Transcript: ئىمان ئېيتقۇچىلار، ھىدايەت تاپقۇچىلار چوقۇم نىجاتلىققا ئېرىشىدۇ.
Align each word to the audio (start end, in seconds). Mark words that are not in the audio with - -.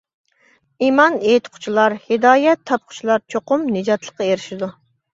ئىمان 0.85 1.17
ئېيتقۇچىلار، 1.33 1.97
ھىدايەت 2.07 2.65
تاپقۇچىلار 2.73 3.25
چوقۇم 3.37 3.71
نىجاتلىققا 3.79 4.31
ئېرىشىدۇ. 4.35 4.77